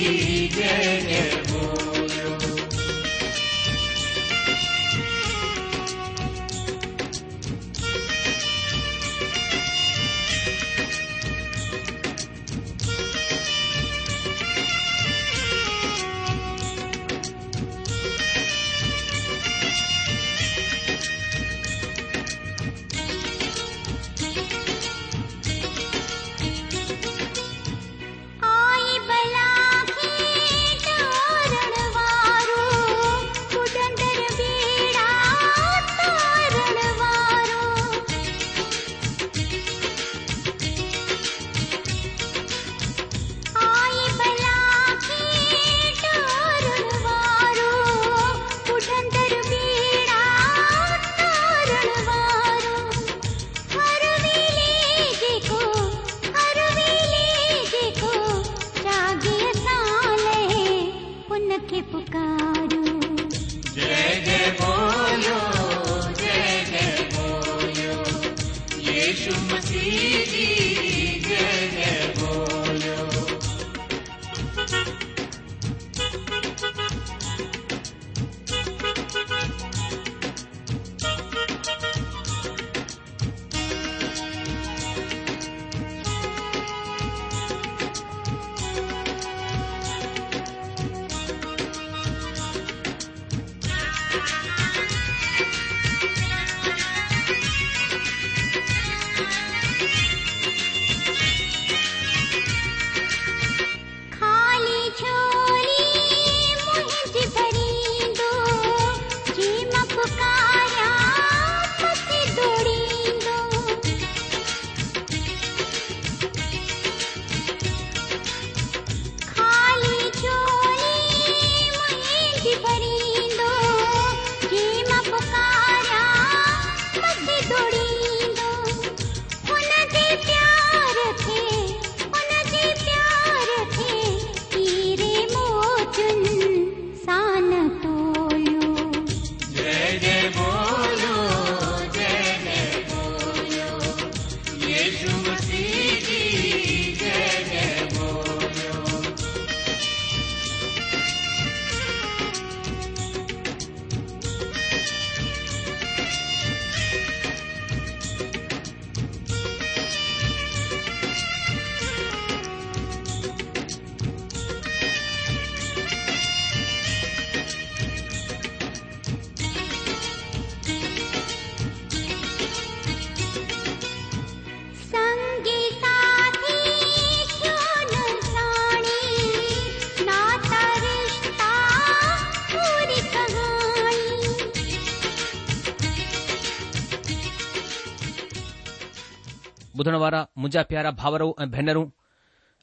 [189.85, 191.85] ॿुधण वारा मुंहिंजा प्यारा भाउरो ऐं भेनरूं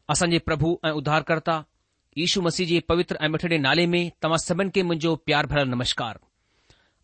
[0.09, 1.53] असांजे प्रभु ऐं उद्धारकर्ता
[2.25, 6.17] ईशु मसीह जे पवित्र ऐं मिठड़े नाले में तव्हां सभिनि खे मुंहिंजो प्यार भरियल नमस्कार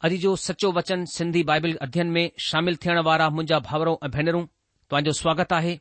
[0.08, 4.44] अॼु जो सचो वचन सिंधी बाइबल अध्ययन में शामिल थियण वारा मुंहिंजा भाउरो ऐं भेनरूं
[4.90, 5.78] तव्हांजो स्वागत आहे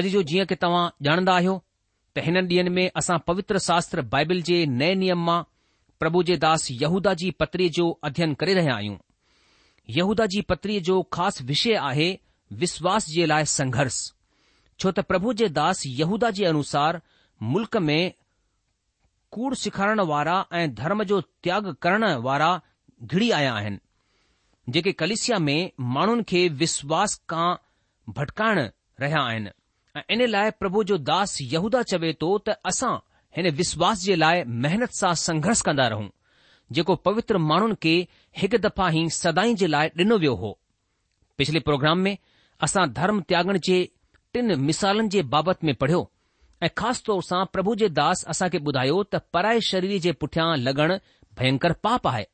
[0.00, 1.54] अॼु जो जीअं की तव्हां ॼाणंदा आहियो
[2.16, 5.40] त हिननि ॾींहनि में असां पवित्र शास्त्र बाइबल जे नए नियम मां
[6.00, 8.96] प्रभु जे दास यहूदा जी पत्रीअ जो अध्ययन करे रहिया आहियूं
[10.02, 12.14] यहूदा जी पत्रीअ जो ख़ासि विषय आहे
[12.52, 13.94] विश्वास जे लाइ संघर्ष
[14.80, 17.00] छो त प्रभु जे दास यहूदा जे अनुसार
[17.54, 18.12] मुल्क में
[19.32, 22.50] कूड़ सेखारण वारा ऐं धर्म जो त्याग करण वारा
[23.06, 27.48] घिड़ी आया आहिनि जेके कलिसिया में माण्हुनि खे विश्वास खां
[28.20, 28.58] भटकाइण
[29.00, 29.50] रहिया आहिनि
[29.96, 32.94] ऐं इन लाइ प्रभु जो दास यहूदा चवे थो त असां
[33.36, 36.08] हिन विश्वास जे लाइ महिनत सां संघर्ष कंदा रहूं
[36.76, 37.96] जेको पवित्र माण्हुनि खे
[38.38, 40.58] हिकु दफ़ा ई सदाई जे लाइ ॾिनो वियो हो
[41.38, 42.16] पिछले प्रोग्राम में
[42.64, 43.78] असां धर्म त्यागन जे
[44.34, 46.00] टिन मिसालनि जे बाबति में पढ़ियो
[46.64, 50.46] ऐं ख़ासि तौर सां प्रभु जे दास असां खे ॿुधायो त पराए शरीर जे पुठियां
[50.68, 50.94] लगण
[51.40, 52.24] भयंकर पाप आहे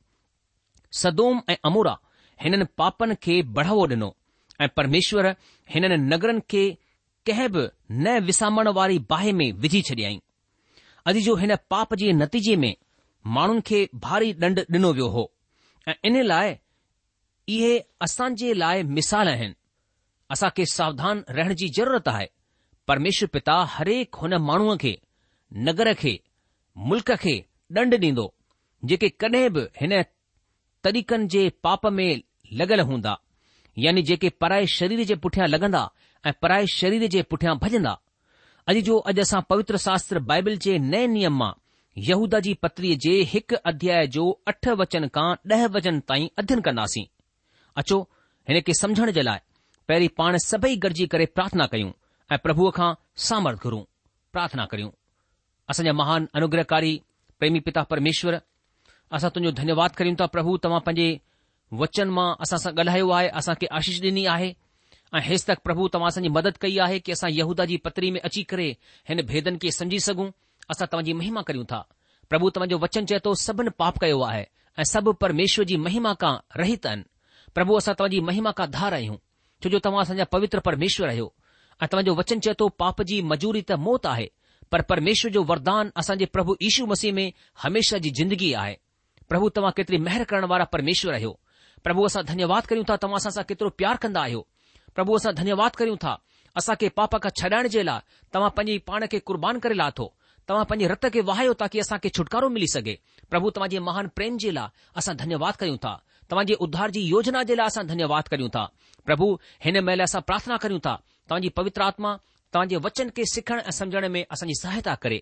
[0.99, 1.95] सदोम ऐं अमूरा
[2.43, 4.09] हिननि पापनि खे बढ़ावो डि॒नो
[4.61, 5.27] ऐ परमेश्वर
[5.75, 6.63] हिननि नगरनि खे
[7.29, 7.67] कंहिं बि
[8.03, 10.19] न विसामण वारी बाहि मे विझी छॾियईं
[11.07, 12.73] अॼ जो हिन पाप जे नतीजे में
[13.37, 15.25] माण्हुनि खे भारी ॾंड डि॒नो वियो हो
[15.87, 16.55] ऐं इन लाइ
[17.55, 17.75] इहे
[18.07, 18.29] असां
[18.63, 19.55] लाइ मिसाल आहिनि
[20.33, 22.25] असां खे सावधान रहण जी ज़रूरत आहे
[22.87, 24.93] परमेश्वर पिता हरेक हुन माण्हूअ खे
[25.69, 26.13] नगर खे
[26.91, 27.35] मुल्क़ खे
[27.77, 28.23] ॾंड ॾींदो
[28.89, 29.93] जेके कॾहिं बि हिन
[30.85, 32.21] तरीक़नि जे पाप में
[32.59, 33.13] लॻल हूंदा
[33.85, 35.81] यानी जेके पराए शरीर जे पुठियां लॻंदा
[36.27, 37.93] ऐं पराए शरीर जे पुठियां भॼंदा
[38.73, 41.51] अॼु जो अॼु असां पवित्र शास्त्र बाइबल जे नए नियम मां
[42.09, 47.05] यहूदा जी पत्रीअ जे हिकु अध्याय जो अठ वचन खां ॾह वचन ताईं अध्ययन कंदासीं
[47.83, 47.99] अचो
[48.51, 49.41] हिन खे समुझण जे लाइ
[49.87, 51.91] पहिरीं पाण सभई गॾिजी करे प्रार्थना कयूं
[52.31, 52.93] ऐं प्रभुअ खां
[53.27, 53.81] सामर्थ घुरूं
[54.33, 54.89] प्रार्थना करियूं
[55.69, 56.93] असांजा महान अनुग्रहकारी
[57.39, 58.37] प्रेमी पिता परमेश्वर
[59.17, 61.19] असां तुंजो धन्यवाद करियूं था प्रभु तव्हां पंहिंजे
[61.81, 64.51] वचन मां असां सां ॻाल्हायो आहे असांखे आशीष ॾिनी आहे
[65.17, 68.19] ऐं हे तक पभु तव्हां असांजी मदद कई आहे की असां यहूदा जी पत्री में
[68.29, 68.69] अची करे
[69.09, 70.29] हिन भेदन खे सम्झी सघूं
[70.71, 71.81] असां तव्हांजी महिमा करियूं था
[72.29, 74.43] प्रभु तव्हांजो वचन चए थो सभिनी पाप कयो आहे
[74.79, 76.33] ऐं सभु परमेश्वर जी महिमा खां
[76.63, 77.03] रहित आहिनि
[77.55, 79.17] प्रभु असां तव्हां महिमा खां धार आहियूं
[79.63, 81.27] छोजो तव्हां असांजा पवित्र परमेश्वर आहियो
[81.81, 84.25] ऐं तव्हांजो वचन चए थो पाप जी मजूरी त मौत आहे
[84.71, 87.27] पर परमेश्वर जो वरदान असांजे प्रभु ईशू मसीह में
[87.63, 88.75] हमेशा जी ज़िंदगी आहे
[89.29, 91.31] प्रभु तव्हां केतिरी महिर करण वारा परमेश्वर आहियो
[91.83, 94.41] प्रभु असां धन्यवाद करियूं था तव्हां असां सां केतिरो प्यारु कंदा आहियो
[94.95, 96.15] प्रभु असां धन्यवाद करियूं था
[96.61, 98.01] असांखे पाप खां छॾाइण जे लाइ
[98.35, 100.07] तव्हां पंहिंजी पाण खे कुर्बान करे लाथो
[100.49, 102.95] तव्हां पंहिंजे रत खे वाहियो ताकी असांखे छुटकारो मिली सघे
[103.31, 105.95] प्रभु तव्हांजे महान प्रेम जे लाइ असां धन्यवाद कयूं था
[106.31, 108.65] तव्हांजे उद्धार जी योजना जे लाइ असां धन्यवाद करियूं था
[109.05, 109.27] प्रभु
[109.65, 110.95] हिन महिल असां प्रार्थना करियूं था
[111.29, 112.15] तव्हांजी पवित्र आत्मा
[112.53, 115.19] तव्हांजे वचन खे सिखण ऐं समुझण में असांजी सहायता करे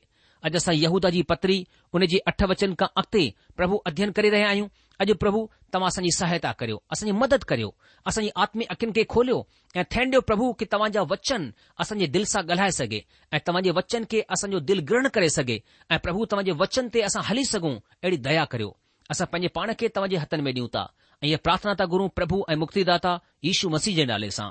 [0.50, 1.63] अॼु असां यहूदा जी पत्री
[1.94, 4.68] हुनजे अठ वचन खां अॻिते प्रभु अध्ययन करे रहिया आहियूं
[5.06, 7.69] अॼु प्रभु तव्हां असांजी सहायता करियो असांजी मदद करियो
[8.09, 9.38] असांजी आत्मी अखियुनि खे खोलियो
[9.77, 11.50] ऐं थैंडि॒यो प्रभु की तव्हांजा वचन
[11.86, 13.01] असांजे दिलि सां ॻाल्हाए सघे
[13.36, 15.60] ऐं तव्हांजे वचन खे असांजो दिल ग्रृण करे सघे
[15.93, 18.75] ऐं प्रभु तव्हांजे वचन ते असां हली सघूं अहिड़ी दया करियो
[19.13, 20.84] असां पंहिंजे पाण खे तव्हां जे हथनि में ॾियूं था
[21.24, 24.50] ऐं इहा प्रार्थना था गुरु प्रभु ऐं मुक्तिदाता दाता यीशू मसीह जे नाले सां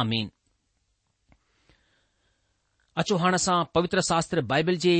[0.00, 0.28] आमीन
[3.02, 4.94] अचो हाणे असां पवित्र शास्त्र बाइबल जे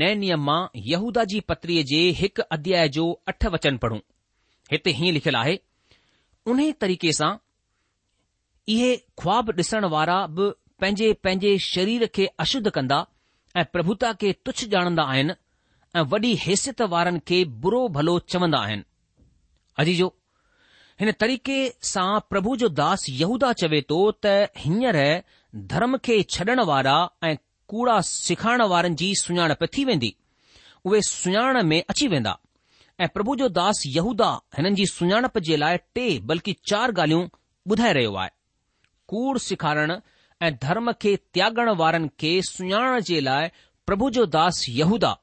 [0.00, 0.58] नए नियम मां
[0.90, 4.00] यहूदा जी पत्रीअ जे हिकु अध्याय जो अठ वचन पढ़ूं
[4.74, 5.56] हिते हीअं लिखियलु आहे
[6.54, 7.30] उन तरीक़े सां
[8.76, 8.90] इहे
[9.24, 10.50] ख्वाब ॾिसण वारा बि
[10.82, 13.00] पंहिंजे पंहिंजे शरीर खे अशुद्ध कंदा
[13.60, 15.32] ऐं प्रभुता खे तुच्छ ॼाणंदा आहिनि
[15.98, 18.84] ऐं वॾी हैसियत वारनि खे बुरो भलो चवंदा आहिनि
[19.80, 20.06] अजी जो
[21.00, 21.56] हिन तरीक़े
[21.88, 24.26] सां प्रभु जो दास यहूदा चवे थो त
[24.62, 24.98] हींअर
[25.72, 26.94] धर्म खे छॾण वारा
[27.30, 27.36] ऐं
[27.72, 30.12] कूड़ा सिखाइण वारनि जी सुञाणप थी वेंदी
[30.86, 32.36] उहे सुञाण में अची वेंदा
[33.00, 37.22] ऐं प्रभु जो दास यहूदा हिननि जी सुञाणप जे लाइ टे बल्कि चार ॻाल्हियूं
[37.72, 38.30] ॿुधाए रहियो आहे
[39.12, 39.96] कूड़ सिखाइणु
[40.48, 43.52] ऐं धर्म खे त्यागण वारनि खे सुञाण जे लाइ
[43.86, 45.14] प्रभु जो दास यहूदा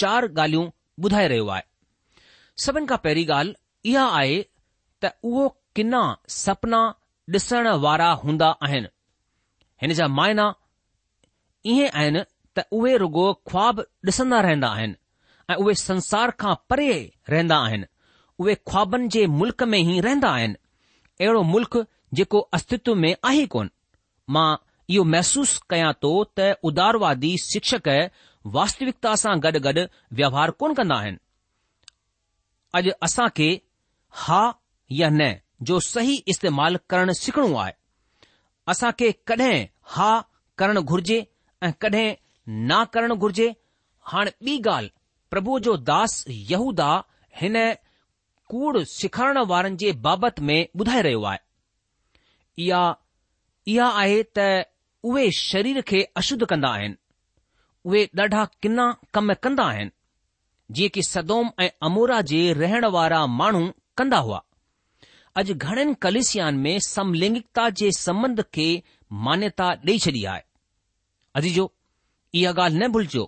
[0.00, 0.68] चार ॻाल्हियूं
[1.04, 1.62] ॿुधाए रहियो आहे
[2.64, 4.38] सभिनि खां पहिरीं ॻाल्हि इहा आहे
[5.04, 5.46] त उहो
[5.76, 6.00] किना
[6.38, 6.80] सपना
[7.38, 8.88] ॾिसण वारा हूंदा आहिनि
[9.82, 10.46] हिन जा मायना
[11.74, 12.22] ईअं आहिनि
[12.58, 14.94] त उहे रुगो ख़्वाब ॾिसंदा रहंदा आहिनि
[15.52, 16.90] ऐं उहे संसार खां परे
[17.34, 17.86] रहंदा आहिनि
[18.42, 20.54] उहे ख़्वाबनि जे मुल्क़ में ई रहंदा आहिनि
[21.20, 21.78] अहिड़ो मुल्क़
[22.18, 23.70] जेको अस्तित्व में आहे कोन
[24.36, 24.48] मां
[24.94, 27.88] इहो महसूसु कयां थो त उदारवादी शिक्षक
[28.52, 29.82] वास्तविकता सां गॾु गॾु
[30.16, 31.18] व्यवहार कोन कंदा आहिनि
[32.78, 33.46] अॼु असां खे
[34.24, 34.40] हा
[35.00, 35.28] या न
[35.70, 37.72] जो सही इस्तेमाल करणु सिखणो आहे
[38.72, 40.08] असांखे कॾहिं हा
[40.58, 41.18] करणु घुर्जे
[41.62, 42.14] ऐं कॾहिं
[42.72, 43.48] ना करणु घुर्जे
[44.12, 44.90] हाणे ॿी ॻाल्हि
[45.30, 46.90] प्रभु जो दास यूदा
[47.40, 47.56] हिन
[48.52, 51.40] कूड़ सिखणु वारनि जे बाबति में ॿुधाए रहियो आहे
[53.72, 54.48] इहा आहे त
[55.10, 56.94] उहे शरीर खे अशुद्ध कंदा आहिनि
[57.86, 59.90] उहे ॾाढा किना कम कंदा आहिनि
[60.76, 63.62] जीअं की सदोम ऐं अमोरा जे रहण वारा माण्हू
[64.00, 64.40] कंदा हुआ
[65.40, 68.66] अॼु घणनि कलेसियान में समलैंगिकता जे संबंध खे
[69.26, 70.42] मान्यता ॾेई छॾी आहे
[71.40, 71.66] अजी जो
[72.40, 73.24] इहा ॻाल्हि न भुलिजो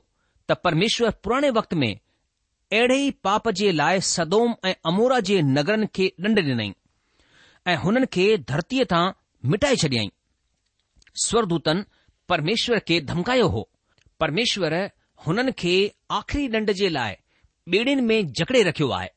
[0.50, 5.86] त परमेश्वर पुराणे वक़्त में अहिड़े ई पाप जे लाइ सदोम ऐं अमोरा जे नगरनि
[5.98, 6.72] खे ॾंड ॾिनई
[7.72, 9.04] ऐं हुननि खे धरतीअ तां
[9.54, 10.10] मिटाए छॾियईं
[11.28, 11.84] स्वरदूतन
[12.34, 13.68] परमेश्वर खे धमकायो हो
[14.22, 14.72] પરમેશ્વર
[15.26, 15.74] હુનન કે
[16.18, 17.18] આખરી ડંડ જે લાય
[17.74, 19.10] બીડિન મે જકડે રખ્યો આય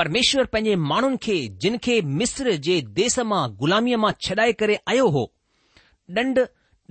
[0.00, 5.24] પરમેશ્વર પજે માણન કે જિન કે મિસર જે દેશમાં ગુલામીમાં છડાઈ કરે આયો હો
[6.12, 6.38] ડંડ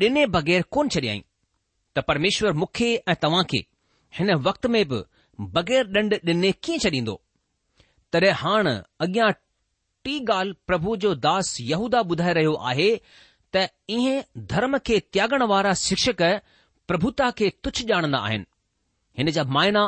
[0.04, 1.22] દેને બગેર કોણ છડાઈ
[1.94, 2.90] તા પરમેશ્વર મુખે
[3.26, 3.60] તવા કે
[4.20, 4.82] હને વખત મે
[5.54, 7.16] બગેર ડંડ દેને કે છડી દો
[8.16, 8.70] તરે હાણ
[9.08, 9.34] અગ્યા
[10.00, 12.90] ટી ગાલ પ્રભુ જો દાસ યહુદા બુધાય રહ્યો આહે
[13.54, 13.62] ત
[14.00, 14.02] એ
[14.50, 16.22] ધર્મ કે ત્યાગણ વારા શિક્ષક
[16.94, 18.46] प्रभुता खे तुच्छ ॼाणंदा आहिनि
[19.18, 19.82] हिन जा मायना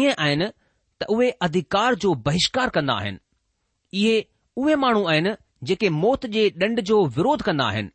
[0.00, 0.46] ईअं आहिनि
[1.00, 3.18] त उहे अधिकार जो बहिष्कार कंदा आहिनि
[4.00, 4.16] इहे
[4.62, 5.32] उहे माण्हू आहिनि
[5.70, 7.88] जेके मौत जे ॾंड जो विरोध कंदा आहिनि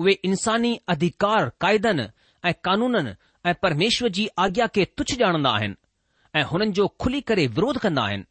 [0.00, 2.06] उहे इंसानी अधिकार क़ाइदनि
[2.48, 3.12] ऐं कानूननि
[3.50, 5.76] ऐं परमेश्वर जी आज्ञा खे तुच्छ ॼाणंदा आहिनि
[6.40, 8.24] ऐं हुननि जो खुली करे विरोध कंदा आहिनि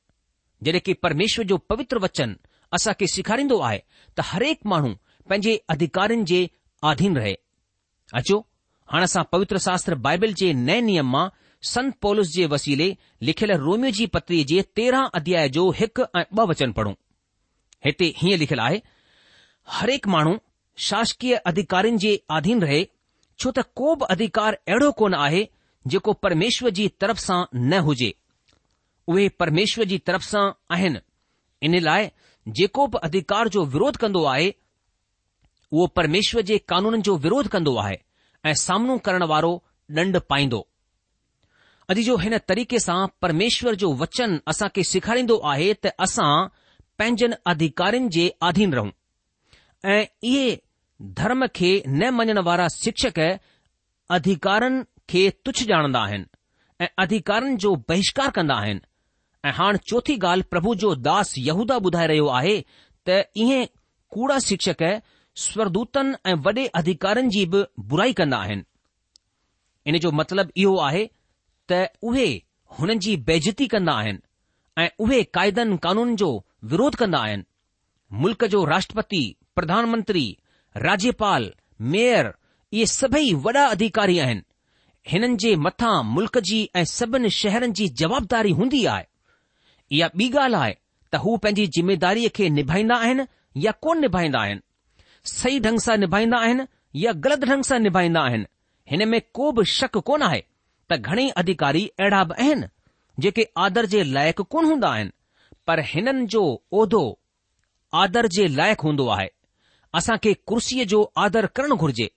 [0.66, 2.36] जॾहिं की परमेश्वर जो पवित्र वचन
[2.80, 3.80] असां खे सेखारींदो आहे
[4.18, 4.94] त हरेक माण्हू
[5.30, 6.42] पंहिंजे अधिकारनि जे
[6.94, 7.36] आधीन रहे
[8.22, 8.46] अचो
[8.92, 11.28] हाणे असां पवित्र शास्त्र बाइबल जे नए नियम मां
[11.70, 12.88] संत पोलस जे वसीले
[13.28, 16.94] लिखियलु जी पत्री जे तेरहं अध्याय जो हिकु ऐं ब॒ वचन पढ़ूं
[17.86, 18.80] हिते हीअं लिखियलु आहे
[19.78, 20.34] हरेक माण्हू
[20.88, 22.82] शासकीय अधिकारियुनि जे आधीन रहे
[23.44, 25.42] छो त को बि अधिकार अहिड़ो कोन आहे
[25.92, 28.12] जेको परमेश्वर जी तरफ़ सां न हुजे
[29.14, 30.44] उहे परमेश्वर जी तरफ़ सां
[30.78, 31.02] आहिनि
[31.70, 32.12] इन लाइ
[32.60, 37.98] जेको बि अधिकार जो विरोध कंदो आहे उहो परमेश्वर जे कानून जो विरोध कंदो आहे
[38.50, 39.52] ऐं सामनो करण वारो
[39.98, 40.60] ॾंड पाईंदो
[41.92, 46.30] अॼु जो हिन तरीक़े सां परमेश्वर जो वचन असां खे सेखारींदो आहे त असां
[47.00, 48.92] पंहिंजनि अधिकारियुनि जे अधीन रहूं
[49.96, 50.48] ऐं इहे
[51.20, 53.20] धर्म खे न मञण वारा शिक्षक
[54.18, 56.26] अधिकारनि खे तुछ ॼाणंदा आहिनि
[56.84, 58.82] ऐं अधिकारनि जो बहिष्कार कंदा आहिनि
[59.50, 62.58] ऐं हाणे चोथी ॻाल्हि प्रभु जो दास यहूदा ॿुधाए रहियो आहे
[63.08, 63.60] त इहे
[64.16, 64.84] कूड़ा शिक्षक
[65.40, 68.64] स्वरदूतनि ऐं वॾे अधिकारनि जी बि बुराई कंदा आहिनि
[69.90, 71.06] इन जो मतिलबु इहो आहे
[71.72, 72.26] त उहे
[72.80, 74.20] हुननि जी बेज़ती कंदा आहिनि
[74.84, 76.30] ऐं उहे क़ाइदनि कानून जो
[76.74, 77.44] विरोध कंदा आहिनि
[78.22, 79.22] मुल्क़ जो राष्ट्रपति
[79.56, 80.26] प्रधानमंत्री
[80.88, 81.52] राज्यपाल
[81.94, 82.34] मेयर
[82.74, 84.44] इहे सभई वॾा अधिकारी आहिनि
[85.12, 89.06] हिननि जे मथां मुल्क़ जी ऐं सभिनि शहरनि जी जवाबदारी हूंदी आहे
[89.98, 90.74] इहा ॿी ॻाल्हि आहे
[91.12, 93.24] त हू पंहिंजी ज़िमेदारीअ खे निभाईंदा आहिनि
[93.66, 94.62] या कोन निभाईंदा आहिनि
[95.30, 96.64] सही ढंग सां निभाईंदा आहिनि
[97.04, 98.46] या ग़लति ढंग सां निभाईंदा आहिनि
[98.92, 100.44] हिन में को बि शक कोन आहे
[100.92, 102.68] त घणेई अधिकारी अहिड़ा बि आहिनि
[103.26, 105.12] जेके आदर जे लाइक़ु कोन हूंदा आहिनि
[105.68, 107.02] पर हिननि जो उहिदो
[108.04, 109.28] आदर जे लाइक़ु हूंदो आहे
[109.96, 112.10] असां खे कुर्सीअ जो आदर करणु घुर्जे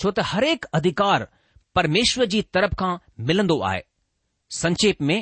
[0.00, 1.26] छो त हरेक अधिकार
[1.74, 2.92] परमेश्वर जी तरफ़ खां
[3.30, 3.82] मिलंदो आहे
[4.60, 5.18] संक्षेप में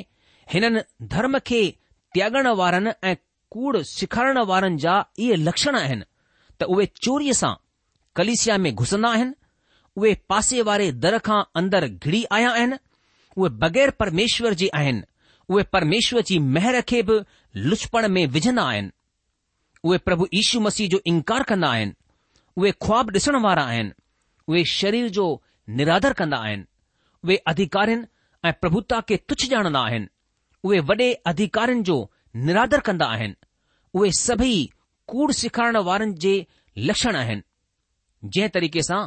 [0.53, 0.81] हिननि
[1.15, 1.61] धर्म खे
[2.17, 3.15] त्यागण वारनि ऐं
[3.57, 6.03] कूड़ सेखारण वारनि जा इहे लक्षण आहिनि
[6.59, 7.53] त उहे चोरीअ सां
[8.19, 9.33] कलिसिया में घुसंदा आहिनि
[9.97, 12.77] उहे पासे वारे दर खां अंदरि घिरी आया आहिनि
[13.37, 15.01] उहे बग़ैर परमेश्वर जे आहिनि
[15.51, 17.15] उहे परमेश्वर जी महर खे बि
[17.69, 18.91] लुछपण में विझंदा आहिनि
[19.87, 21.93] उहे प्रभु यीशु मसीह जो इनकार कंदा आहिनि
[22.57, 23.91] उहे ख़्वाब ॾिसण वारा आहिनि
[24.51, 25.25] उहे शरीर जो
[25.81, 26.65] निरादर कंदा आहिनि
[27.23, 28.05] उहे अधिकारिन
[28.49, 30.07] ऐं प्रभुता खे तुच्छ ॼाणंदा आहिनि
[30.67, 31.97] उहे वॾे अधिकारनि जो
[32.49, 33.35] निरादर कंदा आहिनि
[33.99, 34.55] उहे सभई
[35.11, 36.33] कूड़ सिखारण वारनि जे
[36.89, 39.01] लक्षण आहिनि जंहिं तरीक़े सां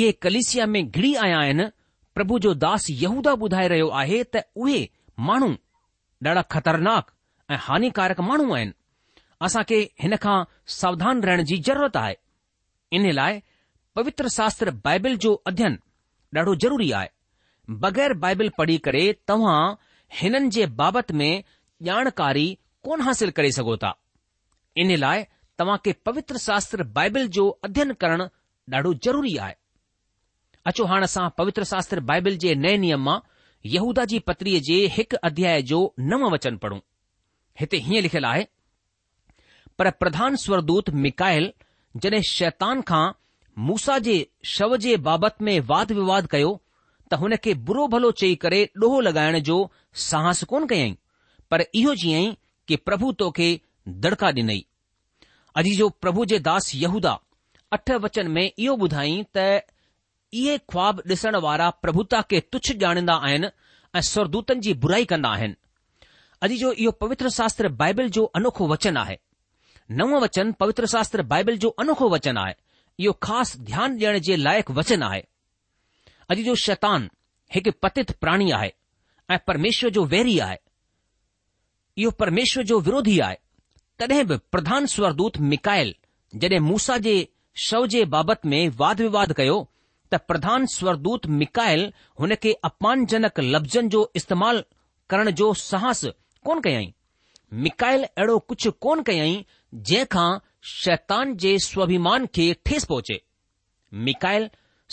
[0.00, 1.64] इहे कलिसिया में घिरी आया आहिनि
[2.18, 4.78] प्रभु जो दास युधाए रहियो आहे त उहे
[5.30, 5.50] माण्हू
[6.26, 7.06] ॾाढा ख़तरनाक
[7.50, 8.72] ऐं हानिकारक माण्हू आहिनि
[9.48, 10.38] असांखे हिनखां
[10.80, 12.14] सावधान रहण जी ज़रूरत आहे
[12.98, 13.38] इन लाइ
[13.98, 15.78] पवित्र शास्त्र बाइबिल जो अध्ययन
[16.38, 17.08] ॾाढो ज़रूरी आहे
[17.86, 19.58] बगै़र बाइबिल पढ़ी करे तव्हां
[20.20, 21.42] हिननि जे बाबति में
[21.92, 22.46] ॼाणकारी
[22.88, 23.94] कोन हासिल करे सघो था
[24.78, 25.24] इन लाइ
[25.58, 28.26] तव्हां खे पवित्र शास्त्र बाइबिल जो अध्ययन करणु
[28.74, 29.54] ॾाढो ज़रूरी आहे
[30.66, 33.18] अचो हाणे असां पवित्र शास्त्र बाइबिल जे नए नियम मां
[33.74, 35.78] यहूदा जी पत्रीअ जे हिकु अध्याय जो
[36.10, 36.78] नव वचन पढ़ूं
[37.60, 38.44] हिते हीअं लिखियलु आहे
[39.78, 41.50] पर प्रधान स्वरदूत मिकायल
[42.04, 43.02] जॾहिं शैतान खां
[43.70, 44.16] मूसा जे
[44.54, 46.52] शव जे बाबति में वाद विवाद कयो
[47.10, 49.56] त हुन खे बुरो भलो चई करे ॾोहो लॻाइण जो
[50.06, 50.94] साहस कोन कयाईं
[51.50, 52.32] पर इहो जीअं
[52.68, 53.48] की प्रभु तोखे
[53.88, 54.64] दड़िका ॾिनई
[55.58, 57.18] अॼु जो प्रभु जे दास यहूदा
[57.72, 59.62] अठ वचन में इहो ॿुधाईं त
[60.40, 63.46] इहे ख़्वाबु ॾिसण वारा प्रभुता खे तुच्छ ॼाणींदा आहिनि
[63.96, 65.54] ऐं स्वरदूतनि जी बुराई कंदा आहिनि
[66.46, 69.16] अॼु जो इहो पवित्र शास्त्राइबल जो अनोखो वचन आहे
[70.00, 72.54] नव वचन पवित्र शास्त्र बाइबिल जो अनोखो वचन आहे
[73.04, 75.20] इहो ख़ासि ध्यानु ॾियण जे लाइक़ु वचन आहे
[76.30, 77.08] अॼु जो शैतान
[77.54, 78.72] हिकु पतित प्राणी आहे
[79.34, 80.58] ऐं परमेश्वर जो वैरी आहे
[81.98, 83.36] इहो परमेश्वर जो विरोधी आहे
[84.00, 85.94] तॾहिं बि प्रधान स्वरदूत मिकाइल
[86.42, 87.12] जॾहिं मूसा जे
[87.64, 89.56] शव जे बाबति में वाद विवाद कयो
[90.12, 91.82] त प्रधान स्वरदूत मिकायल
[92.20, 94.62] हुन खे अपमानजनक लफ़्ज़नि जो इस्तेमाल
[95.10, 96.00] करण जो सहस
[96.46, 96.92] कोन कयाई
[97.66, 99.34] मिकाइल अहिड़ो कुझु कोन कयाई
[99.92, 100.28] जंहिंखां
[100.76, 103.20] शैतान जे स्वाभिमान खे ठेसि पहुचे
[104.08, 104.48] मिकायल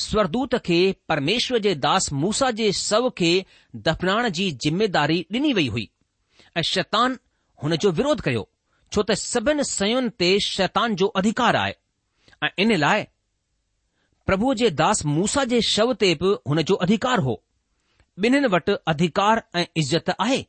[0.08, 0.80] स्वरदूत खे
[1.14, 3.32] परमेश्वर जे दास मूसा जे शव खे
[3.90, 5.90] दफनाइण जी ज़िम्मेदारी डि॒नी वई हुई
[6.58, 7.18] ऐं शैतान
[7.64, 8.48] हुन जो विरोध कयो
[8.94, 11.74] छो त सभिनि सयुनि ते शैतान जो अधिकार आहे
[12.46, 13.04] ऐं इन लाइ
[14.30, 17.36] प्रभुअ जे दास मूसा जे शव ते बि हुन जो अधिकार हो
[18.26, 20.40] ॿिन्हिनि वटि अधिकार ऐं इज़त आहे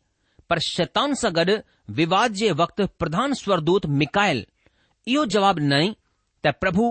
[0.51, 1.57] पर शैतान सां गॾु
[1.99, 4.45] विवाद जे वक़्ति प्रधान स्वरदूत मिकायल
[5.15, 5.91] इहो जवाबु ॾई
[6.47, 6.87] त प्रभु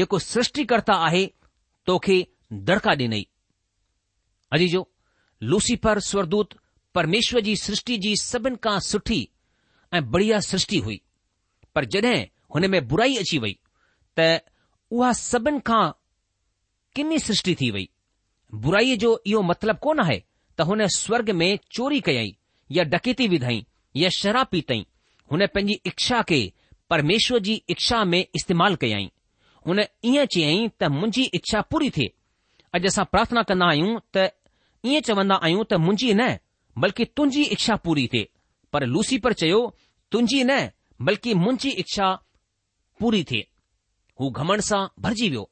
[0.00, 1.24] जेको सृष्टिकर्ता आहे
[1.90, 2.18] तोखे
[2.70, 3.26] दड़िका ॾिनई
[4.56, 4.86] अजी जो
[5.52, 6.54] लूसीफर स्वरदूत
[6.94, 9.20] परमेश्वर जी सृष्टि जी सभिनि खां सुठी
[9.94, 11.00] ऐ बढ़िया सृष्टि हुई
[11.74, 13.58] पर जड॒हिं हुन में बुराई अची वई
[14.18, 14.28] त
[14.92, 15.88] उहा सभिनि खां
[16.96, 17.88] किनी सृष्टि थी वई
[18.66, 20.18] बुराईअ जो इहो मतिलबु कोन आहे
[20.58, 22.34] त हुन स्वर्ग में चोरी कयाई
[22.78, 23.64] या ॾकेती विधई
[23.96, 24.84] या शराब पीतई
[25.32, 26.40] हुन पंहिंजी इच्छा खे
[26.90, 29.10] परमेश्वर जी इच्छा में इस्तेमालु कयाई
[29.66, 32.12] हुन ईअं चयई त मुंहिंजी इच्छा पूरी थिए
[32.74, 34.28] अॼु असां प्रार्थना कंदा आहियूं त
[34.92, 36.34] ईअं चवन्दा आहियूं त मुंहिंजी न
[36.84, 38.26] बल्कि तुंहिंजी इच्छा पूरी थिए
[38.72, 39.60] पर लूसीपर चयो
[40.12, 40.68] तुंहिंजी न
[41.06, 42.08] बल्कि मुंहिंजी इच्छा
[43.00, 43.46] पूरी थिए
[44.20, 45.48] हू घमण सां भरिजी वियो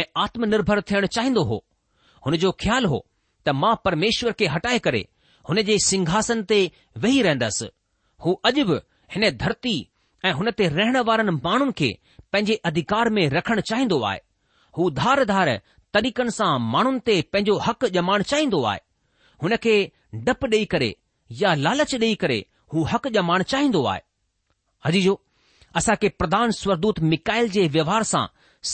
[0.00, 1.64] ऐं आत्मनिर्भर थियणु चाहींदो हो
[2.26, 2.98] हुन जो ख़्यालु हो
[3.46, 5.02] त मां परमेश्वर खे हटाए करे
[5.48, 6.58] हुन जे सिंघासन ते
[7.04, 7.68] वेही रहंदसि
[8.24, 8.78] हू अॼु बि
[9.14, 9.74] हिन धरती
[10.28, 11.90] ऐं हुन ते रहण वारनि माण्हुनि खे
[12.32, 14.20] पंहिंजे अधिकार में रखणु चाहिंदो आहे
[14.78, 15.54] हू धार धार
[15.96, 18.80] तरीक़नि सां माण्हुनि ते पंहिंजो हक़ु ॼमाइणु चाहींदो आहे
[19.42, 19.74] हुन खे
[20.26, 20.90] डपु ॾेई करे
[21.38, 22.38] या लालच ॾेई करे
[22.72, 24.00] हू हक़ ॼमाण चाहींदो आहे
[24.88, 25.14] अजी जो
[26.02, 28.26] खे प्रधान स्वरदूत मिकाइल जे व्यवहार सां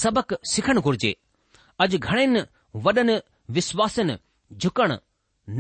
[0.03, 1.13] सबक सिखणु घुर्जे
[1.85, 2.41] अॼु घणनि
[2.85, 3.17] वॾनि
[3.59, 4.15] विश्वासनि
[4.61, 4.97] झुकणु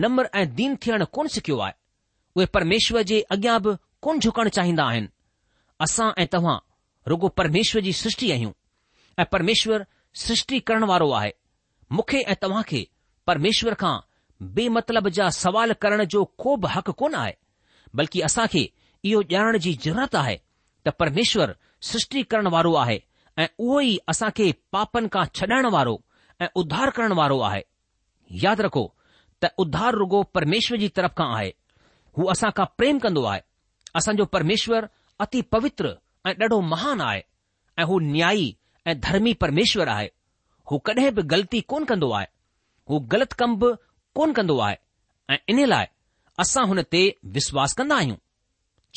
[0.04, 1.72] नम्र ऐं दीन थियणु कोन सिखियो आहे
[2.36, 5.08] उहे परमेश्वर जे अॻियां बि कोन झुकणु चाहींदा आहिनि
[5.84, 6.58] असां ऐं तव्हां
[7.10, 8.52] रुगो परमेश्वर जी सृष्टि आहियूं
[9.18, 9.84] ऐं परमेश्वर
[10.24, 11.30] सृष्टि करण वारो आहे
[11.96, 12.84] मूंखे ऐं तव्हां खे
[13.26, 13.94] परमेश्वर खां
[14.42, 17.34] बे मतिलब जा सुवाल करण जो को बि हक़ु कोन आहे
[17.96, 18.68] बल्कि असांखे
[19.04, 20.36] इहो ॼाणण जी ज़रूरत आहे
[20.86, 21.52] त परमेश्वरु
[21.88, 22.98] सृष्टिकरण वारो आहे
[23.38, 25.96] ऐं उहो ई असां खे पापनि खां छॾाइण वारो
[26.40, 27.62] ऐं उधार करण वारो आहे
[28.44, 28.84] यादि रखो
[29.42, 31.48] त उधार रुॻो परमेश्वर जी तरफ़ खां आहे
[32.18, 33.40] हू असां खां प्रेम कंदो आहे
[33.96, 34.86] असांजो परमेश्वरु
[35.22, 35.94] अति पवित्र
[36.26, 37.20] ऐं ॾाढो महान आहे
[37.78, 38.52] ऐं हू न्याई
[38.86, 40.08] ऐं धर्मी परमेश्वरु आहे
[40.70, 42.26] हू कॾहिं बि ग़लती कोन कंदो आहे
[42.90, 43.72] हू ग़लति कम बि
[44.16, 44.76] कोन कंदो आहे
[45.30, 45.86] ऐं इन लाइ
[46.42, 47.00] असां हुन ते
[47.36, 48.16] विश्वास कंदा आहियूं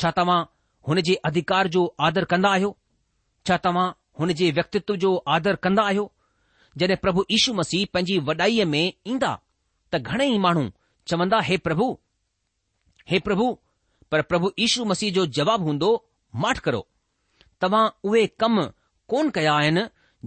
[0.01, 0.39] छा तव्हां
[0.87, 2.69] हुन जे अधिकार जो आदर कंदा आहियो
[3.47, 3.87] छा तव्हां
[4.19, 6.05] हुन जे व्यक्तित्व जो आदर कंदा आहियो
[6.79, 9.31] जॾहिं प्रभु यीशू मसीह पंहिंजी वॾाईअ में ईंदा
[9.91, 10.63] त घणेई माण्हू
[11.11, 11.87] चवंदा हे प्रभु
[13.11, 13.47] हे प्रभु
[14.11, 15.89] पर प्रभु यीशू मसीह जो जवाबु हूंदो
[16.45, 16.81] माठ करो
[17.63, 18.55] तव्हां उहे कम
[19.13, 19.85] कोन कया आहिनि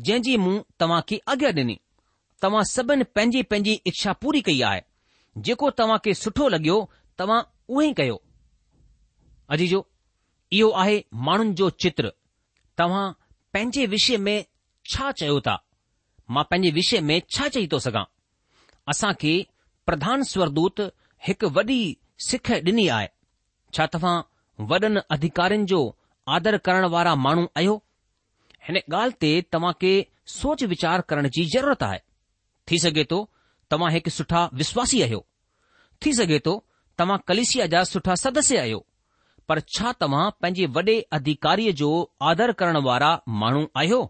[0.09, 1.79] जंहिं जी मूं तव्हां खे आज्ञा ॾिनी
[2.43, 4.81] तव्हां सभिनि पंहिंजी पंहिंजी इच्छा पूरी कई आहे
[5.49, 6.77] जेको तव्हां खे सुठो लॻियो
[7.19, 8.17] तव्हां उहो ई कयो
[9.57, 9.81] अजीजो
[10.59, 10.97] इहो आहे
[11.29, 12.13] माण्हुनि जो चित्र
[12.81, 13.05] तव्हां
[13.55, 14.37] पंहिंजे विषय में
[14.95, 15.55] छा चयो था
[16.35, 18.05] मां पंहिंजे विषय में छा चई थो सघां
[18.95, 19.35] असां खे
[19.91, 20.81] प्रधान स्वरदूत
[21.29, 21.79] हिकु वॾी
[22.29, 23.09] सिख ॾिनी आहे
[23.77, 24.17] छा तव्हां
[24.73, 25.83] वॾनि अधिकारियुनि जो
[26.39, 27.81] आदर करण वारा माण्हू आहियो
[28.69, 29.93] हिन ॻाल्हि ते तव्हां खे
[30.41, 32.01] सोच वीचार करण जी ज़रूरत आहे
[32.71, 33.19] थी सघे थो
[33.71, 35.25] तव्हां हिकु सुठा विश्वासी आहियो
[36.05, 36.55] थी सघे थो
[36.99, 38.85] तव्हां कलिसिया जा सुठा सदस्य आहियो
[39.49, 41.91] पर छा तव्हां पंहिंजे वॾे अधिकारीअ जो
[42.31, 43.11] आदर करण वारा
[43.43, 44.01] माण्हू आहियो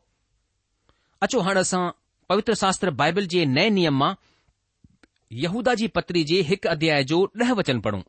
[1.27, 1.83] अचो हाणे असां
[2.29, 4.13] पवित्र शास्त्र बाइबल जे नए नियम मां
[5.45, 8.01] यहूदा जी पत्री जे हिकु अध्याय जो ॾह वचन पढ़ूं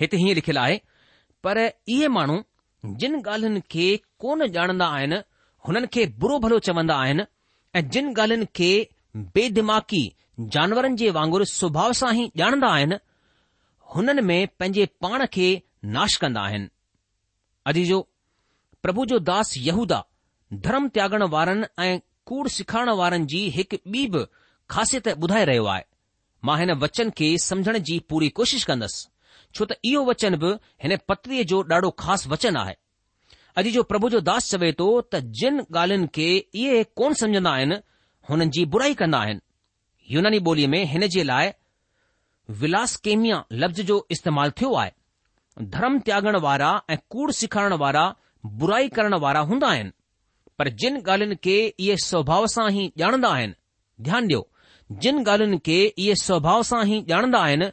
[0.00, 0.78] हिते हीअं लिखियलु आहे
[1.46, 1.58] पर
[1.96, 2.38] इहे माण्हू
[3.02, 3.86] जिन ॻाल्हियुनि खे
[4.24, 5.16] कोन ॼाणंदा आहिनि
[5.68, 7.22] हुननि खे बुरो भलो चवंदा आहिनि
[7.76, 8.68] ऐं जिन ॻाल्हियुनि खे
[9.34, 10.02] बेदिमाक़ी
[10.54, 12.96] जानवरनि जे वांगुरु स्वभाव सां ई ॼाणंदा आहिनि
[13.94, 15.46] हुननि में पंहिंजे पाण खे
[15.96, 16.68] नाश कंदा आहिनि
[17.72, 17.98] अजी जो
[18.82, 20.02] प्रभु जो दास यहूदा
[20.66, 21.98] धर्म त्यागण वारनि ऐं
[22.30, 24.24] कूड़ सिखाइण वारनि जी हिकु ॿी बि
[24.74, 25.84] ख़ासियत ॿुधाए रहियो आहे
[26.48, 29.08] मां हिन वचन खे समझण जी पूरी कोशिश कंदसि
[29.54, 30.52] छो त इहो वचन बि
[30.86, 32.74] हिन पत्रीअ जो ॾाढो ख़ासि वचन आहे
[33.58, 36.26] अॼु जो प्रभु जो दास चवे थो त जिन ॻाल्हियुनि खे
[36.62, 37.78] इहे कोन सम्झंदा आहिनि
[38.30, 39.40] हुननि जी बुराई कंदा आहिनि
[40.16, 41.50] यूनानी ॿोलीअ में हिन जे लाइ
[42.60, 44.92] विलास कैमिया लफ़्ज़ जो इस्तेमालु थियो आहे
[45.74, 48.04] धर्म त्यागण वारा ऐं कूड़ सिखारण वारा
[48.62, 49.92] बुराई करण वारा हूंदा आहिनि
[50.58, 53.60] पर जिन ॻाल्हियुनि खे इहे स्वभाव सां ई ॼाणंदा आहिनि
[54.08, 54.42] ध्यानु ॾियो
[55.06, 57.70] जिन ॻाल्हियुनि खे इहे स्वभाव सां ई ॼाणंदा आहिनि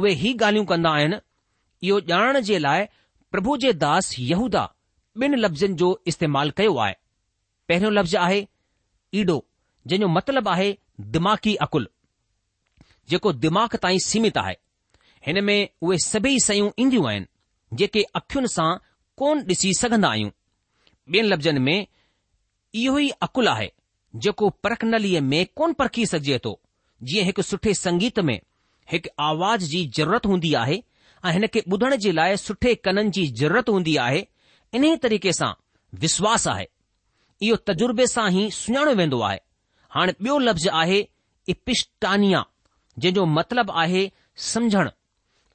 [0.00, 1.20] उहे ई ॻाल्हियूं कंदा आहिनि
[1.88, 2.88] इहो ॼाणण जे लाइ
[3.34, 4.68] प्रभु जे दास यहूदा
[5.18, 6.94] लफ़्ज़नि जो इस्तेमालु कयो आहे
[7.68, 8.46] पहिरियों लफ़्ज़ आहे
[9.20, 9.44] ईडो
[9.86, 10.70] जंहिंजो मतिलबु आहे
[11.14, 11.88] दिमाग़ी अक़ुल
[13.10, 14.54] जेको दिमाग़ ताईं सीमित आहे
[15.26, 17.26] हिन में उहे सभई शयूं ईंदियूं आहिनि
[17.80, 18.70] जेके अखियुनि सां
[19.20, 20.30] कोन ॾिसी सघंदा आहियूं
[21.14, 21.86] ॿियनि लफ़्ज़नि में
[22.74, 23.70] इहो ई अकुल आहे
[24.22, 26.58] जेको परखनलीअ में कोन परखी सघिजे थो
[27.10, 28.38] जीअं हिकु सुठे संगीत में
[28.92, 30.82] हिकु आवाज़ जी ज़रूरत हूंदी आहे
[31.24, 34.26] ऐं हिन खे ॿुधण जे लाइ सुठे कननि जी ज़रूरत हूंदी आहे
[34.74, 35.52] इन्हीअ तरीक़े सां
[36.02, 36.66] विश्वास आहे
[37.46, 39.38] इहो तजुर्बे सां ई सुञाणो वेंदो आहे
[39.94, 40.98] हाणे ॿियो लफ़्ज़ आहे
[41.54, 42.42] इपिश्टानिया
[43.04, 44.02] जंहिंजो मतिलबु आहे
[44.48, 44.90] समुझणु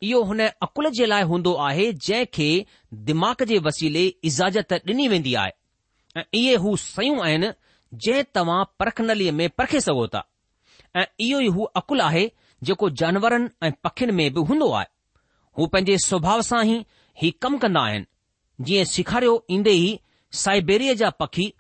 [0.07, 2.47] इहो हुन अकुल जे लाइ हूंदो आहे जंहिं खे
[3.11, 7.49] दिमाग़ जे वसीले इज़ाज़त ॾिनी वेंदी आहे ऐं इहे हू सयूं आहिनि
[8.05, 10.23] जंहिं तव्हां परखनलीअ में परखे सघो था
[10.95, 12.25] ऐं इहो ई हू अकुलु आहे
[12.67, 14.89] जेको जानवरनि ऐं पखियुनि में बि हूंदो आहे
[15.57, 16.77] हू पंहिंजे स्वभाव सां ई
[17.23, 18.05] हीउ कमु कंदा आहिनि
[18.61, 19.87] जीअं सिखारियो ईंदे ई
[20.43, 21.51] साइबेरिया जा पखी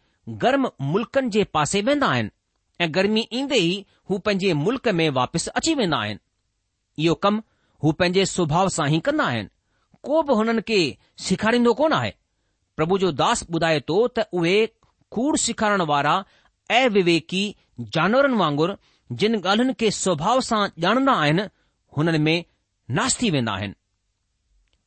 [0.43, 2.29] गर्म मुल्कनि जे पासे वेंदा आहिनि
[2.83, 3.73] ऐं गर्मी ईंदे ई
[4.09, 6.19] हू पंहिंजे मुल्क़ में वापसि अची वेंदा आहिनि
[7.03, 7.41] इयो कमु
[7.83, 9.49] हू पंहिंजे स्वभाउ सां ई कंदा आहिनि
[10.07, 10.79] को बि हुननि खे
[11.27, 12.13] सिखारींदो कोन आहे
[12.77, 14.55] प्रभु जो दास ॿुधाए थो त उहे
[15.13, 16.17] कूड़ सेखारण वारा
[16.79, 17.53] ऐं
[17.95, 18.75] जानवरनि वांगुरु
[19.21, 21.43] जिन ॻाल्हिन खे स्वभाउ सां ॼाणंदा आहिनि
[21.97, 22.37] हुननि में
[22.99, 23.75] नाश थी वेंदा आहिनि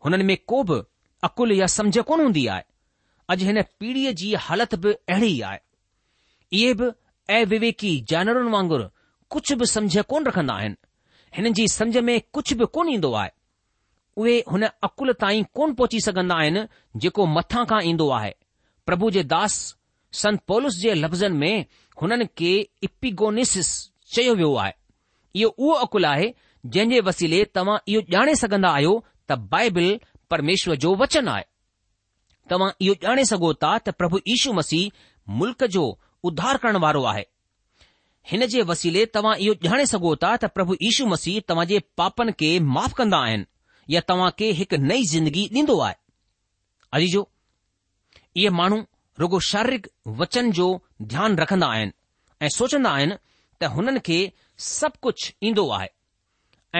[0.04, 0.82] हुननि में को बि
[1.26, 2.62] अकुल या समझ कोन हूंदी आहे
[3.32, 5.58] अॼु हिन पीढ़ीअ जी हालत बि अहिड़ी आहे
[6.58, 6.88] इहे बि
[7.38, 8.84] अविवेकी जानवरनि वांगुरु
[9.34, 10.76] कुझु बि समझ कोन रखंदा आहिनि
[11.38, 13.30] हिन जी समझ में कुझु बि कोन ईंदो आहे
[14.22, 16.64] उहे हुन अकुल ताईं कोन पहुची सघंदा आहिनि
[17.02, 18.32] जेको मथां खां ईंदो आहे
[18.86, 19.56] प्रभु जे दास
[20.22, 21.64] संत पोलिस जे लफ़्ज़नि में
[22.02, 22.50] हुननि खे
[22.88, 23.68] इपिगोनिसिस
[24.14, 24.72] चयो वियो आहे
[25.40, 26.32] इहो उहो अकुलु आहे
[26.74, 28.94] जंहिं जे वसीले तव्हां इहो ॼाणे सघंदा आहियो
[29.30, 29.90] त बाइबिल
[30.30, 31.44] परमेश्वर जो वचन आहे
[32.50, 34.98] तव्हां इहो ॼाणे सघो था त प्रभु यीशु मसीह
[35.40, 35.82] मुल्क़ जो
[36.30, 37.24] उधार करण वारो आहे
[38.30, 42.50] हिन जे वसीले तव्हां इहो ॼाणे सघो था त प्रभु यीशू मसीह जे पापनि खे
[42.76, 45.94] माफ़ कंदा आहिनि या तव्हां खे हिकु नई ज़िंदगी ॾींदो आहे
[46.96, 47.22] अजी जो
[48.36, 48.78] इहे माण्हू
[49.20, 49.86] रुगो शारीरिक
[50.20, 50.68] वचन जो
[51.12, 51.92] ध्यानु रखंदा आहिनि
[52.44, 53.14] ऐं सोचंदा आहिनि
[53.60, 54.18] त हुननि खे
[54.70, 55.88] सभु कुझु ईंदो आहे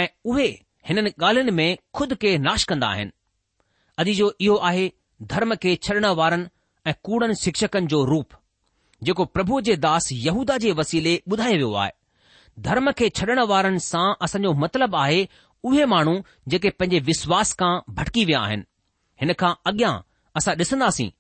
[0.01, 0.49] ऐं उहे
[0.89, 3.13] हिननि ॻाल्हियुनि में खुद खे नाश कंदा आहिनि
[4.03, 4.83] अॼु जो इहो आहे
[5.31, 6.45] धर्म खे छॾण वारनि
[6.91, 8.35] ऐं कूड़नि शिक्षकनि जो रूप
[9.09, 11.91] जेको प्रभु जे दास यहूदा जे वसीले ॿुधायो वियो आहे
[12.67, 15.19] धर्म खे छॾण वारनि सां असांजो मतिलबु आहे
[15.71, 16.15] उहे माण्हू
[16.55, 18.65] जेके पंहिंजे विश्वास खां भटकी विया आहिनि
[19.23, 19.93] हिन खां अॻियां
[20.41, 21.11] असां ॾिसंदासीं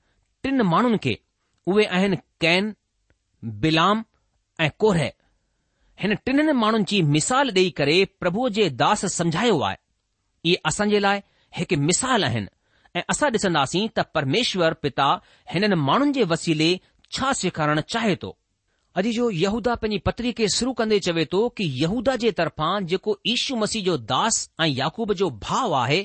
[0.42, 1.14] टिन माण्हुनि खे
[1.72, 2.72] उहे आहिनि कैन
[3.66, 4.04] बिलाम
[4.66, 5.10] ऐं कोरह
[6.02, 9.76] हिन टिन्हनि माण्हुनि जी मिसाल ॾेई करे प्रभुअ जे दास समझायो आहे
[10.48, 11.20] इहे असांजे लाइ
[11.56, 12.48] हिकु मिसाल आहिनि
[12.96, 15.06] ऐं असां ॾिसंदासीं त परमेश्वर पिता
[15.52, 16.68] हिननि माण्हुनि जे वसीले
[17.16, 18.30] छा स्खारणु चाहे थो
[19.00, 23.16] अॼु जो यहूदा पंहिंजी पत्री खे शुरू कंदे चवे थो कि यहूदा जे तरफ़ां जेको
[23.34, 26.00] ईशू मसीह जो दास ऐं याकूब जो भाउ आहे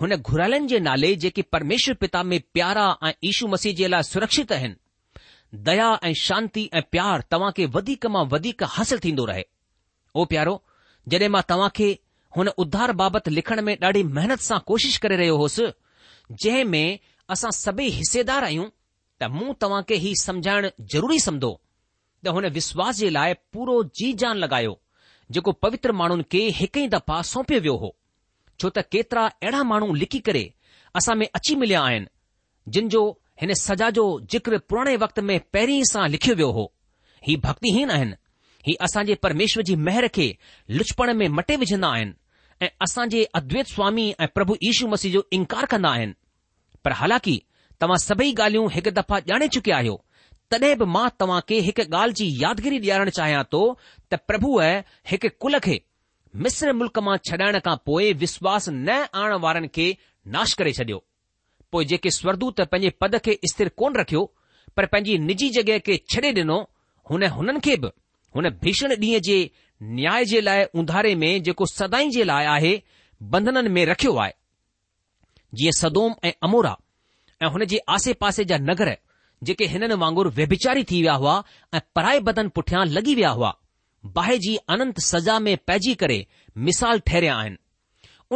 [0.00, 4.52] हुन घुरालनि जे नाले जेके परमेश्वर पिता में प्यारा ऐं ईशू मसीह जे लाइ सुरक्षित
[4.58, 9.44] आहिनि दया ऐं शांती ऐं प्यार तव्हां खे वधीक मां वधीक हासिल थींदो रहे
[10.16, 10.54] ओ प्यारो
[11.14, 11.88] जॾहिं मां तव्हां खे
[12.36, 15.66] हुन उद्धार बाबति लिखण में ॾाढी महिनत सां कोशिश करे रहियो होसि
[16.32, 16.98] जंहिं में
[17.30, 18.64] असां सभई हिसेदार आहियूं
[19.20, 21.50] त मूं तव्हां खे हीउ समुझाइण ज़रूरी सम्झो
[22.24, 24.78] त हुन विश्वास जे लाइ पूरो जी जान लॻायो
[25.32, 27.94] जेको पवित्र माण्हुनि खे हिकु ई दफ़ा सौंपियो वियो हो
[28.60, 30.44] छो त केतिरा अहिड़ा माण्हू लिखी करे
[31.00, 32.06] असां में अची मिलिया आहिनि
[32.76, 33.02] जिन जो
[33.40, 36.70] हिन सजा जो ज़िक्र पुराणे वक़्त में पहिरीं सां लिखियो वियो हो
[37.28, 38.14] ही भक्तिहीन आहिनि
[38.66, 40.34] हीउ असांजे परमेश्वर जी महर खे
[40.76, 42.12] लुचपण में मटे विझंदा आहिनि
[42.64, 46.14] ऐं असां जे अद्वैत स्वामी ऐं प्रभु यीशू मसीह जो इनकार कंदा आहिनि
[46.84, 47.34] पर हालांकि
[47.82, 49.96] तव्हां सभई ॻाल्हियूं हिकु दफ़ा ॼाणे चुकिया आहियो
[50.52, 53.62] तॾहिं बि मां तव्हां खे हिकु ॻाल्हि जी यादगिरी ॾियारण चाहियां थो
[54.12, 54.62] त प्रभुअ
[55.12, 55.76] हिकु कुल खे
[56.44, 59.86] मिस्र मुल्क़ मां छॾाइण खां पोइ विश्वास न आणण वारनि खे
[60.36, 60.98] नाश करे छॾियो
[61.72, 64.24] पोइ जेके स्वर्दूत पंहिंजे पद खे स्थिर कोन रखियो
[64.76, 66.58] पर पंहिंजी निजी जॻहि खे छॾे ॾिनो
[67.10, 67.92] हुन हुननि खे बि
[68.38, 69.38] हुन भीषण ॾींहं जे
[69.92, 72.80] न्याय जे लाइ उंधारे में जेको सदाई जे लाइ आहे
[73.32, 74.32] बंधननि में रखियो आहे
[75.60, 76.76] जीअं सदोम ऐं अमोरा
[77.42, 78.96] ऐं हुन जे आसे पासे जा नगर
[79.48, 81.42] जेके हिननि वांगुरु व्यभिचारी थी विया हुआ
[81.74, 83.52] ऐं पराए बदन पुठियां लगी विया हुआ
[84.44, 86.26] जी अनंत सज़ा में पइजी करे
[86.68, 87.56] मिसाल ठहिरिया आहिनि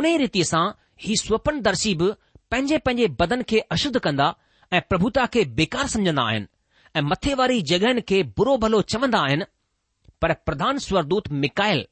[0.01, 0.65] उन रीति सां
[1.05, 2.07] ही स्वपन दर्शी बि
[2.51, 4.35] पंहिंजे पंहिंजे बदन खे अशुद्ध कंदा
[4.73, 6.47] ऐं प्रभुता खे बेकार सम्झंदा आहिनि
[6.97, 9.45] ऐं मथे वारी जॻहियुनि खे बुरो भलो चवंदा आहिनि
[10.23, 11.87] पर प्रधान स्वरदूत मिकायल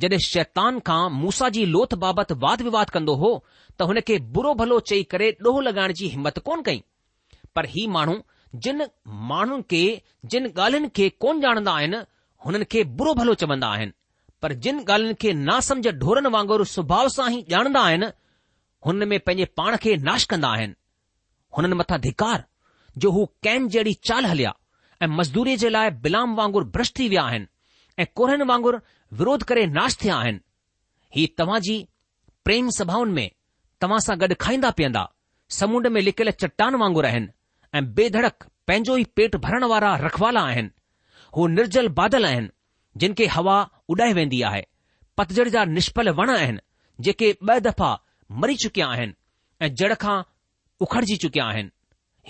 [0.00, 3.30] जॾहिं शैतान खां मूसा जी लोथ बाबति वाद विवाद कंदो हो
[3.78, 6.82] त हुन खे बुरो भलो चई करे ॾोहो लॻाइण जी हिमत कोन कई
[7.56, 8.16] पर ही माण्हू
[8.66, 8.86] जिन
[9.30, 9.82] माण्हुनि खे
[10.34, 12.00] जिन ॻाल्हियुनि खे कोन ॼाणंदा आहिनि
[12.46, 13.92] हुननि खे बुरो भलो चवंदा आहिनि
[14.42, 18.10] पर जिन ॻाल्हियुनि खे नासमुझ ढोरनि वांगुरु सुभाउ सां ई ॼाणंदा आहिनि
[18.88, 20.76] हुन में पंहिंजे पाण खे नाश कंदा आहिनि
[21.58, 22.46] हुननि मथां धिकार
[23.04, 24.54] जो हू कैन जहिड़ी चाल हलिया
[25.02, 27.46] ऐं मज़दूरीअ जे लाइ बिलाम वांगुरु भ्रष्ट थी विया आहिनि
[28.02, 28.78] ऐं कोरनि वांगुरु
[29.18, 30.38] विरोध करे नाश थिया आहिनि
[31.16, 31.76] ही तव्हां जी
[32.44, 33.30] प्रेम सभाउनि में
[33.84, 35.04] तव्हां सां गॾु खाईंदा पीअंदा
[35.58, 37.28] समुंड में लिकियल चट्टान वांगुर आहिनि
[37.78, 40.70] ऐं बेधड़क पंहिंजो ई पेट भरण वारा रखवाला आहिनि
[41.36, 42.48] हू निर्जल बादल आहिनि
[43.04, 43.56] जिन खे हवा
[43.94, 44.62] उॾाए वेंदी आहे
[45.18, 46.64] पतझड़ जा निष्फल वण आहिनि
[47.08, 47.90] जेके ॿ दफ़ा
[48.42, 49.14] मरी चुकिया आहिनि
[49.64, 50.18] ऐं जड़ खां
[50.86, 51.70] उखड़जी चुकिया आहिनि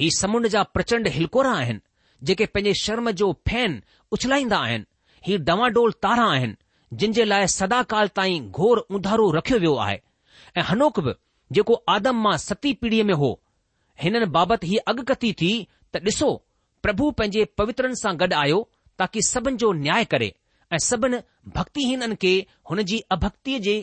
[0.03, 3.83] ही समुंड जा प्रचंड हिलकोरा आहिनि जेके पंहिंजे शर्म जो फैन
[4.19, 4.85] उछलाईंदा आहिनि
[5.27, 6.55] ही डवांडोल तारा आहिनि
[7.01, 9.97] जिनि जे लाइ सदाकाल ताईं घोर उधारो रखियो वियो आहे
[10.59, 11.13] ऐं हनोकि बि
[11.57, 13.31] जेको आदम मा सती पीढ़ीअ में हो
[14.05, 15.51] हिननि बाबति ही अॻकथी थी
[15.95, 16.29] त ॾिसो
[16.87, 18.59] प्रभु पंहिंजे पवित्रनि सां गॾु आहियो
[19.01, 20.29] ताकी सभिनी जो न्याय करे
[20.73, 21.19] ऐं सभिनी
[21.57, 22.33] भक्तिहीननि खे
[22.71, 23.77] हुन जी अभक्तीअ जे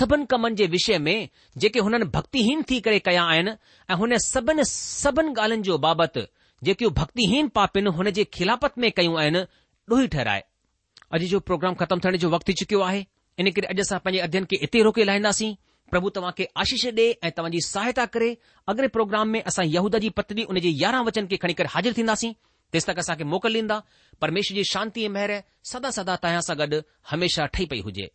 [0.00, 1.14] सभिनी कमनि जे विषय में
[1.64, 3.54] जेके हुननि भक्तिहीन थी करे कया आहिनि
[3.90, 6.26] ऐं हुन सभिनी सभिनी ॻाल्हियुनि जो बाबति
[6.70, 9.40] जेकियूं भक्तिहीन पापिन हुन जे खिलापत में कयूं आहिनि
[9.90, 10.42] ॾोही ठहराए
[11.16, 13.00] अॼु जो प्रोग्राम ख़तमु थियण जो वक़्तु थी चुकियो आहे
[13.44, 15.54] इन करे अॼु असां पंहिंजे अध्यन खे इते रोके लाहींदासीं
[15.90, 18.28] प्रभु तव्हांखे आशीष ॾिए ऐं तव्हांजी सहायता करे
[18.74, 21.94] अगरि प्रोग्राम में असां यहूदा जी पत्नी उन जे यारहं वचन खे खणी करे हाज़िर
[21.96, 22.32] थींदासीं
[22.72, 23.80] तेसि तक असांखे मोकल ॾींदा
[24.22, 25.40] परमेश्वर जी शांती ऐं महिर
[25.72, 26.80] सदा सदा तव्हां सां गॾु
[27.12, 28.08] हमेशह ठही पई हुजे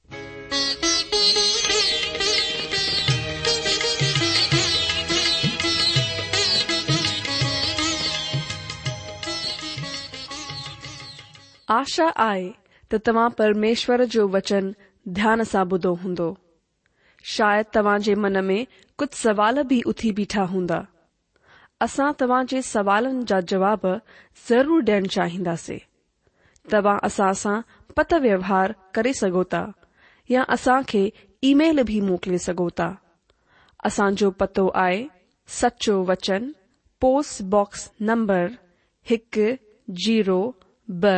[11.75, 12.51] आशा आहे
[12.91, 14.69] त तव्हां परमेश्वर जो वचन
[15.15, 16.27] ध्यान सां ॿुधो हूंदो
[17.35, 18.65] शायदि तव्हां मन में
[18.97, 20.77] कुछ सवाल भी उथी बीठा हूंदा
[21.85, 23.85] असां तव्हां सवालन जा जवाब
[24.49, 25.77] ज़रूर डि॒यण चाहिंदासीं
[26.73, 27.59] तव्हां असां सां
[27.97, 29.71] पत व्यवहार करे सगोता था
[30.33, 31.01] या असां खे
[31.51, 32.89] ईमेल बि मोकिले सघो था
[33.89, 35.05] असांजो पतो आहे
[35.59, 36.49] सचो वचन
[37.01, 38.45] पोस्ट बॉक्स नंबर
[39.09, 39.49] हिकु
[40.05, 40.39] जीरो
[41.03, 41.17] ब॒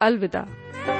[0.00, 0.99] अलविदा